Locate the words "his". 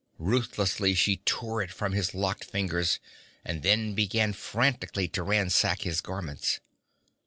1.91-2.15, 5.83-6.01